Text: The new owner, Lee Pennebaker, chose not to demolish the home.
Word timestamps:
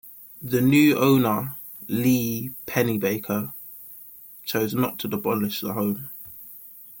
The 0.41 0.61
new 0.61 0.97
owner, 0.97 1.57
Lee 1.87 2.55
Pennebaker, 2.65 3.53
chose 4.43 4.73
not 4.73 4.97
to 4.97 5.07
demolish 5.07 5.61
the 5.61 5.73
home. 5.73 6.09